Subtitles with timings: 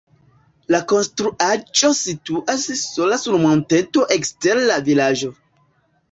[0.75, 5.31] La konstruaĵo situas sola sur monteto ekster la vilaĝo.